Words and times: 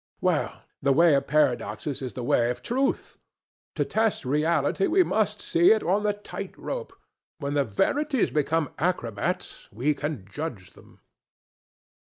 Well, 0.19 0.63
the 0.81 0.91
way 0.93 1.13
of 1.13 1.27
paradoxes 1.27 2.01
is 2.01 2.15
the 2.15 2.23
way 2.23 2.49
of 2.49 2.63
truth. 2.63 3.19
To 3.75 3.85
test 3.85 4.25
reality 4.25 4.87
we 4.87 5.03
must 5.03 5.39
see 5.41 5.71
it 5.73 5.83
on 5.83 6.01
the 6.01 6.13
tight 6.13 6.57
rope. 6.57 6.93
When 7.37 7.53
the 7.53 7.63
verities 7.63 8.31
become 8.31 8.73
acrobats, 8.79 9.69
we 9.71 9.93
can 9.93 10.25
judge 10.27 10.71
them." 10.71 11.01